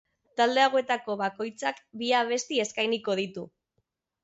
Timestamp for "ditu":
3.23-3.47